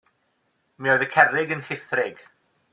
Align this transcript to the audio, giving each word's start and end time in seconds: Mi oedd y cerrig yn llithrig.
Mi 0.85 0.91
oedd 0.93 1.05
y 1.07 1.09
cerrig 1.17 1.55
yn 1.57 1.63
llithrig. 1.69 2.27